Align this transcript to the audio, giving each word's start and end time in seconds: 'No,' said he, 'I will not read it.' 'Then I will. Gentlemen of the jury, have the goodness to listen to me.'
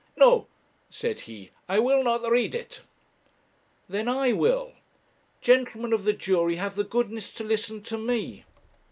'No,' 0.17 0.47
said 0.89 1.19
he, 1.29 1.51
'I 1.69 1.77
will 1.77 2.01
not 2.03 2.27
read 2.27 2.55
it.' 2.55 2.81
'Then 3.87 4.07
I 4.07 4.33
will. 4.33 4.71
Gentlemen 5.41 5.93
of 5.93 6.05
the 6.05 6.13
jury, 6.13 6.55
have 6.55 6.75
the 6.75 6.83
goodness 6.83 7.31
to 7.33 7.43
listen 7.43 7.83
to 7.83 7.99
me.' 7.99 8.43